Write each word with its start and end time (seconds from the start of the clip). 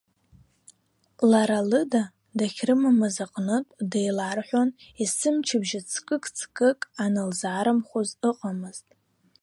Лара, 1.29 1.59
лыда 1.69 2.03
дахьрымамыз 2.37 3.15
аҟнытә, 3.25 3.73
деиларҳәон, 3.91 4.69
есымчыбжьа 5.01 5.81
ҵкыкҵкык 5.89 6.79
анылзаарымхәоз 7.03 8.09
ыҟамызт. 8.29 8.87